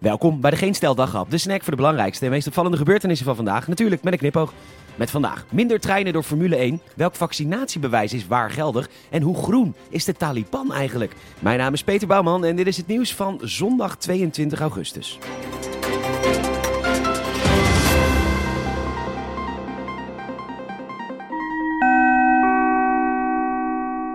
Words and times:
Welkom 0.00 0.40
bij 0.40 0.50
de 0.50 0.56
Geen 0.56 0.74
Stel 0.74 0.94
de 0.94 1.38
snack 1.38 1.62
voor 1.62 1.70
de 1.70 1.76
belangrijkste 1.76 2.24
en 2.24 2.30
meest 2.30 2.46
opvallende 2.46 2.76
gebeurtenissen 2.76 3.26
van 3.26 3.36
vandaag. 3.36 3.68
Natuurlijk 3.68 4.02
met 4.02 4.12
een 4.12 4.18
knipoog. 4.18 4.52
Met 4.96 5.10
vandaag 5.10 5.44
minder 5.50 5.80
treinen 5.80 6.12
door 6.12 6.22
Formule 6.22 6.56
1. 6.56 6.80
Welk 6.96 7.14
vaccinatiebewijs 7.14 8.12
is 8.12 8.26
waar 8.26 8.50
geldig? 8.50 8.88
En 9.10 9.22
hoe 9.22 9.36
groen 9.36 9.74
is 9.88 10.04
de 10.04 10.12
Taliban 10.12 10.72
eigenlijk? 10.72 11.14
Mijn 11.38 11.58
naam 11.58 11.72
is 11.72 11.84
Peter 11.84 12.08
Bouwman 12.08 12.44
en 12.44 12.56
dit 12.56 12.66
is 12.66 12.76
het 12.76 12.86
nieuws 12.86 13.14
van 13.14 13.40
zondag 13.42 13.96
22 13.96 14.60
augustus. 14.60 15.18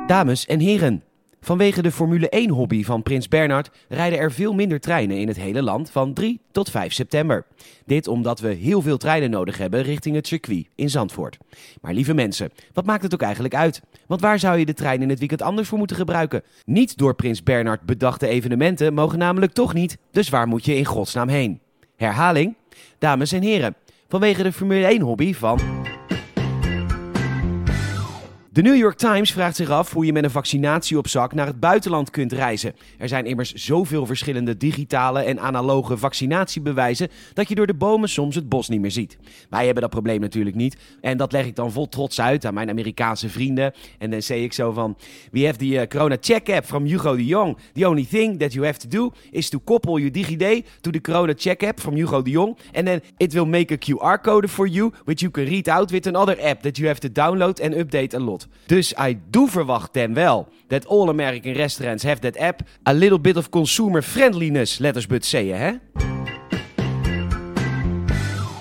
Dames 0.08 0.46
en 0.46 0.60
heren, 0.60 1.04
vanwege 1.46 1.82
de 1.82 1.92
Formule 1.92 2.48
1-hobby 2.48 2.84
van 2.84 3.04
Prins 3.04 3.28
Bernhard 3.28 3.70
rijden 3.90 4.20
er 4.20 4.32
veel 4.32 4.54
minder 4.54 4.80
treinen 4.80 5.18
in 5.18 5.28
het 5.28 5.38
hele 5.38 5.62
land 5.62 5.90
van 5.90 6.14
3 6.14 6.40
tot 6.52 6.70
5 6.70 6.94
september. 6.94 7.46
Dit 7.86 8.08
omdat 8.08 8.40
we 8.40 8.48
heel 8.48 8.82
veel 8.82 8.98
treinen 8.98 9.30
nodig 9.30 9.58
hebben 9.58 9.82
richting 9.82 10.16
het 10.16 10.28
circuit 10.28 10.68
in 10.76 10.90
Zandvoort. 10.90 11.38
Maar 11.82 11.94
lieve 11.94 12.14
mensen, 12.14 12.52
wat 12.74 12.86
maakt 12.86 13.04
het 13.04 13.14
ook 13.14 13.22
eigenlijk 13.22 13.56
uit? 13.56 13.82
Want 14.08 14.22
waar 14.22 14.40
zou 14.40 14.58
je 14.58 14.66
de 14.66 14.74
trein 14.74 15.02
in 15.02 15.10
het 15.10 15.20
weekend 15.20 15.42
anders 15.42 15.68
voor 15.68 15.78
moeten 15.78 15.98
gebruiken? 15.98 16.42
Niet 16.66 16.98
door 16.98 17.16
Prins 17.16 17.44
Bernhard 17.44 17.82
bedachte 17.82 18.28
evenementen 18.28 18.94
mogen 18.94 19.20
namelijk 19.20 19.54
toch 19.54 19.74
niet, 19.74 19.98
dus 20.12 20.30
waar 20.30 20.48
moet 20.48 20.66
je 20.66 20.76
in 20.76 20.86
godsnaam 20.86 21.28
heen? 21.28 21.60
Herhaling, 21.96 22.56
dames 23.00 23.32
en 23.32 23.42
heren, 23.42 23.76
vanwege 24.08 24.44
de 24.44 24.52
Formule 24.52 24.98
1-hobby 25.00 25.34
van 25.34 25.75
de 28.56 28.62
New 28.62 28.76
York 28.76 28.98
Times 28.98 29.32
vraagt 29.32 29.56
zich 29.56 29.70
af 29.70 29.94
hoe 29.94 30.06
je 30.06 30.14
met 30.14 30.24
een 30.24 30.32
vaccinatie 30.32 30.98
op 30.98 31.08
zak 31.08 31.34
naar 31.34 31.46
het 31.46 31.60
buitenland 31.60 32.10
kunt 32.10 32.32
reizen. 32.32 32.76
Er 32.98 33.08
zijn 33.08 33.26
immers 33.26 33.54
zoveel 33.54 34.06
verschillende 34.06 34.58
digitale 34.58 35.22
en 35.22 35.40
analoge 35.40 35.98
vaccinatiebewijzen 35.98 37.10
dat 37.34 37.50
je 37.50 37.56
door 37.56 37.68
de 37.68 37.74
bomen 37.74 38.10
soms 38.10 38.36
het 38.36 38.50
bos 38.50 38.70
niet 38.70 38.82
meer 38.82 38.92
ziet. 38.92 39.18
Wij 39.50 39.66
hebben 39.66 39.82
dat 39.82 39.92
probleem 39.92 40.20
natuurlijk 40.20 40.56
niet 40.56 40.78
en 41.02 41.18
dat 41.18 41.32
leg 41.32 41.46
ik 41.46 41.56
dan 41.56 41.72
vol 41.72 41.90
trots 41.90 42.22
uit 42.22 42.46
aan 42.46 42.54
mijn 42.54 42.70
Amerikaanse 42.70 43.30
vrienden. 43.30 43.74
En 43.98 44.12
dan 44.12 44.22
zeg 44.22 44.38
ik 44.38 44.54
zo 44.54 44.72
van, 44.72 44.98
we 45.32 45.46
have 45.46 45.58
the 45.58 45.66
uh, 45.66 45.82
corona 45.82 46.18
check 46.20 46.50
app 46.50 46.66
from 46.66 46.86
Hugo 46.86 47.16
de 47.16 47.26
Jong. 47.26 47.58
The 47.74 47.88
only 47.88 48.06
thing 48.06 48.40
that 48.40 48.54
you 48.54 48.66
have 48.66 48.80
to 48.80 48.88
do 48.88 49.12
is 49.32 49.50
to 49.50 49.60
couple 49.66 50.00
your 50.00 50.12
DigiD 50.12 50.66
to 50.82 50.92
the 50.92 51.02
corona 51.02 51.34
check 51.34 51.64
app 51.64 51.80
from 51.80 51.96
Hugo 51.96 52.22
de 52.22 52.32
Jong. 52.32 52.58
And 52.74 52.86
then 52.86 53.02
it 53.18 53.34
will 53.34 53.48
make 53.48 53.74
a 53.74 53.78
QR 53.78 54.22
code 54.22 54.50
for 54.50 54.68
you, 54.68 54.92
which 55.04 55.22
you 55.22 55.32
can 55.32 55.46
read 55.46 55.68
out 55.70 55.92
with 55.92 56.08
another 56.08 56.38
app 56.42 56.62
that 56.62 56.78
you 56.78 56.88
have 56.88 57.00
to 57.00 57.10
download 57.10 57.60
and 57.60 57.74
update 57.74 58.14
a 58.14 58.20
lot. 58.20 58.45
Dus 58.66 58.94
I 59.08 59.20
do 59.30 59.46
verwacht 59.48 59.94
dan 59.94 60.14
wel 60.14 60.48
that 60.68 60.88
all 60.88 61.10
American 61.10 61.54
restaurants 61.54 62.04
have 62.04 62.20
that 62.20 62.38
app. 62.38 62.62
A 62.84 62.94
little 62.94 63.20
bit 63.20 63.38
of 63.38 63.50
consumer 63.50 64.04
friendliness, 64.04 64.78
letters 64.78 65.08
but 65.08 65.26
zeggen, 65.26 65.58
hè? 65.58 65.72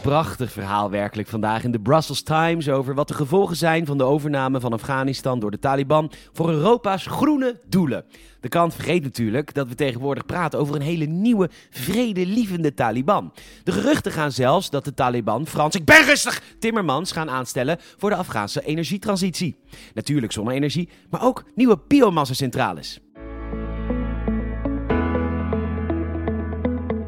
Prachtig 0.05 0.53
verhaal 0.53 0.91
werkelijk 0.91 1.29
vandaag 1.29 1.65
in 1.65 1.71
de 1.71 1.81
Brussels 1.81 2.23
Times 2.23 2.69
over 2.69 2.95
wat 2.95 3.09
de 3.09 3.15
gevolgen 3.15 3.57
zijn 3.57 3.87
van 3.87 3.99
de 3.99 4.05
overname 4.05 4.61
van 4.61 4.73
Afghanistan 4.73 5.41
door 5.41 5.51
de 5.51 5.59
Taliban 5.59 6.11
voor 6.33 6.51
Europa's 6.51 7.07
groene 7.07 7.61
doelen. 7.69 8.05
De 8.41 8.49
krant 8.49 8.75
vergeet 8.75 9.03
natuurlijk 9.03 9.55
dat 9.55 9.69
we 9.69 9.75
tegenwoordig 9.75 10.27
praten 10.27 10.59
over 10.59 10.75
een 10.75 10.83
hele 10.83 11.05
nieuwe, 11.05 11.51
vredelievende 11.71 12.75
Taliban. 12.75 13.33
De 13.63 13.73
geruchten 13.73 14.13
gaan 14.13 14.33
zelfs 14.33 14.71
dat 14.71 14.85
de 14.85 14.95
Taliban 14.95 15.47
Frans, 15.47 15.75
ik 15.75 15.85
ben 15.85 16.05
rustig, 16.05 16.43
Timmermans 16.59 17.13
gaan 17.13 17.31
aanstellen 17.31 17.79
voor 17.97 18.11
de 18.11 18.17
Afghaanse 18.17 18.65
energietransitie. 18.65 19.57
Natuurlijk 19.95 20.33
zonne-energie, 20.33 20.89
maar 21.11 21.25
ook 21.25 21.45
nieuwe 21.55 21.79
biomassa-centrales. 21.89 23.01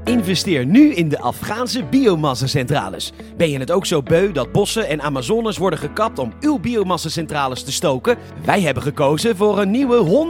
Investeer 0.07 0.67
nu 0.67 0.95
in 0.95 1.09
de 1.09 1.21
Afghaanse 1.21 1.85
biomassa-centrales. 1.85 3.13
Ben 3.37 3.51
je 3.51 3.59
het 3.59 3.71
ook 3.71 3.87
zo 3.87 4.03
beu 4.03 4.33
dat 4.33 4.53
bossen 4.53 4.89
en 4.89 5.03
Amazones 5.03 5.59
worden 5.59 5.79
gekapt 5.79 6.19
om 6.19 6.33
uw 6.41 6.59
biomassa-centrales 6.59 7.63
te 7.63 7.73
stoken? 7.73 8.17
Wij 8.45 8.61
hebben 8.61 8.83
gekozen 8.83 9.37
voor 9.37 9.59
een 9.59 9.71
nieuwe 9.71 10.27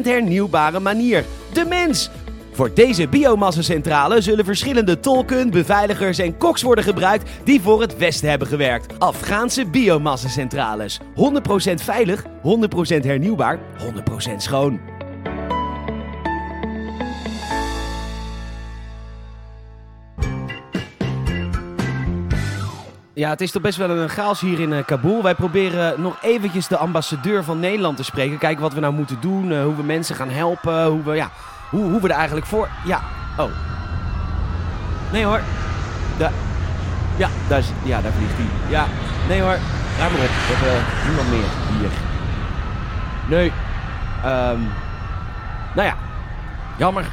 100% 0.00 0.02
hernieuwbare 0.02 0.80
manier. 0.80 1.24
De 1.52 1.64
mens! 1.64 2.10
Voor 2.52 2.74
deze 2.74 3.08
biomassa-centrale 3.08 4.20
zullen 4.20 4.44
verschillende 4.44 5.00
tolken, 5.00 5.50
beveiligers 5.50 6.18
en 6.18 6.36
koks 6.36 6.62
worden 6.62 6.84
gebruikt 6.84 7.30
die 7.44 7.60
voor 7.60 7.80
het 7.80 7.96
Westen 7.96 8.28
hebben 8.28 8.48
gewerkt. 8.48 8.98
Afghaanse 8.98 9.66
biomassa-centrales. 9.66 11.00
100% 11.00 11.02
veilig, 11.74 12.24
100% 12.24 12.26
hernieuwbaar, 13.00 13.58
100% 14.28 14.36
schoon. 14.36 14.93
Ja, 23.14 23.30
het 23.30 23.40
is 23.40 23.50
toch 23.50 23.62
best 23.62 23.78
wel 23.78 23.90
een 23.90 24.08
chaos 24.08 24.40
hier 24.40 24.60
in 24.60 24.72
uh, 24.72 24.84
Kabul. 24.84 25.22
Wij 25.22 25.34
proberen 25.34 26.00
nog 26.00 26.16
eventjes 26.22 26.68
de 26.68 26.76
ambassadeur 26.76 27.44
van 27.44 27.60
Nederland 27.60 27.96
te 27.96 28.04
spreken. 28.04 28.38
Kijken 28.38 28.62
wat 28.62 28.72
we 28.72 28.80
nou 28.80 28.94
moeten 28.94 29.16
doen, 29.20 29.50
uh, 29.50 29.62
hoe 29.62 29.76
we 29.76 29.82
mensen 29.82 30.16
gaan 30.16 30.28
helpen, 30.28 30.86
hoe 30.86 31.02
we, 31.02 31.14
ja, 31.14 31.30
hoe, 31.70 31.84
hoe 31.84 32.00
we 32.00 32.08
er 32.08 32.14
eigenlijk 32.14 32.46
voor... 32.46 32.68
Ja, 32.84 33.00
oh. 33.38 33.50
Nee 35.12 35.24
hoor. 35.24 35.40
Da 36.18 36.30
ja, 37.16 37.28
daar, 37.48 37.58
is, 37.58 37.70
ja, 37.82 38.00
daar 38.00 38.12
vliegt 38.12 38.36
hij. 38.36 38.70
Ja, 38.70 38.86
nee 39.28 39.40
hoor. 39.40 39.58
Ga 39.98 40.08
maar 40.08 40.20
op. 40.20 40.34
We 40.48 40.54
hebben 40.54 40.80
uh, 40.80 41.06
niemand 41.06 41.30
meer 41.30 41.48
hier. 41.78 41.90
Nee. 43.28 43.52
Um, 44.24 44.68
nou 45.74 45.88
ja, 45.88 45.96
jammer. 46.76 47.04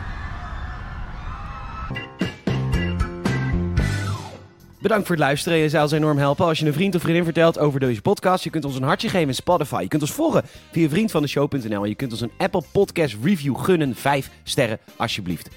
Bedankt 4.81 5.07
voor 5.07 5.15
het 5.15 5.25
luisteren. 5.25 5.57
Je 5.57 5.69
zou 5.69 5.83
ons 5.83 5.91
enorm 5.91 6.17
helpen 6.17 6.45
als 6.45 6.59
je 6.59 6.65
een 6.65 6.73
vriend 6.73 6.95
of 6.95 7.01
vriendin 7.01 7.23
vertelt 7.23 7.59
over 7.59 7.79
deze 7.79 8.01
podcast. 8.01 8.43
Je 8.43 8.49
kunt 8.49 8.65
ons 8.65 8.75
een 8.75 8.83
hartje 8.83 9.09
geven 9.09 9.27
in 9.27 9.35
Spotify. 9.35 9.81
Je 9.81 9.87
kunt 9.87 10.01
ons 10.01 10.11
volgen 10.11 10.43
via 10.71 10.89
vriendvandeshow.nl. 10.89 11.83
En 11.83 11.89
je 11.89 11.95
kunt 11.95 12.11
ons 12.11 12.21
een 12.21 12.31
Apple 12.37 12.63
Podcast 12.71 13.15
review 13.23 13.57
gunnen. 13.57 13.95
Vijf 13.95 14.29
sterren 14.43 14.79
alsjeblieft. 14.97 15.49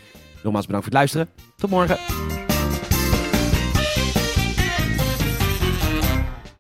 Nogmaals 0.43 0.67
bedankt 0.67 0.87
voor 0.87 0.99
het 0.99 1.03
luisteren. 1.03 1.29
Tot 1.57 1.71
morgen. 1.71 2.34